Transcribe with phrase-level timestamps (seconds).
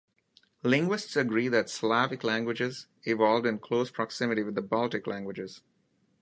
[0.63, 5.61] Linguists agree that Slavic languages evolved in close proximity with the Baltic languages.